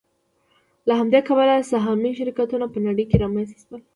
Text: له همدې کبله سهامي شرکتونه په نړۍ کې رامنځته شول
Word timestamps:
له 0.87 0.93
همدې 0.99 1.19
کبله 1.27 1.55
سهامي 1.71 2.11
شرکتونه 2.19 2.65
په 2.73 2.77
نړۍ 2.85 3.05
کې 3.09 3.21
رامنځته 3.23 3.59
شول 3.63 3.81